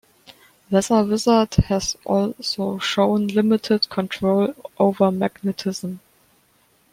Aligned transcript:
Weather 0.71 1.03
Wizard 1.05 1.53
has 1.65 1.95
also 2.05 2.79
shown 2.79 3.27
limited 3.27 3.87
control 3.91 4.55
over 4.79 5.11
magnetism. 5.11 5.99